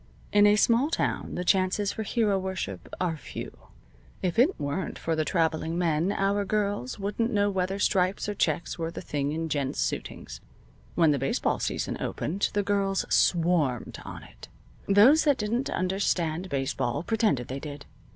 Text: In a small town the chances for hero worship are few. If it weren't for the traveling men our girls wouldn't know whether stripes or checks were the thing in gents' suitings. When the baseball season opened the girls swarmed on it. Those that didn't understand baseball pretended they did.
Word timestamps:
In 0.33 0.47
a 0.47 0.55
small 0.55 0.89
town 0.89 1.35
the 1.35 1.43
chances 1.43 1.91
for 1.91 2.01
hero 2.01 2.39
worship 2.39 2.91
are 2.99 3.15
few. 3.15 3.55
If 4.23 4.39
it 4.39 4.59
weren't 4.59 4.97
for 4.97 5.15
the 5.15 5.23
traveling 5.23 5.77
men 5.77 6.11
our 6.11 6.43
girls 6.43 6.97
wouldn't 6.97 7.31
know 7.31 7.51
whether 7.51 7.77
stripes 7.77 8.27
or 8.27 8.33
checks 8.33 8.79
were 8.79 8.89
the 8.89 9.01
thing 9.03 9.31
in 9.31 9.47
gents' 9.47 9.79
suitings. 9.79 10.41
When 10.95 11.11
the 11.11 11.19
baseball 11.19 11.59
season 11.59 11.97
opened 12.01 12.49
the 12.53 12.63
girls 12.63 13.05
swarmed 13.13 13.99
on 14.03 14.23
it. 14.23 14.47
Those 14.87 15.23
that 15.25 15.37
didn't 15.37 15.69
understand 15.69 16.49
baseball 16.49 17.03
pretended 17.03 17.47
they 17.47 17.59
did. 17.59 17.85